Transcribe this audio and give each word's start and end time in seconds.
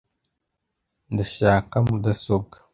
Ndashaka 1.13 1.75
mudasobwa. 1.87 2.55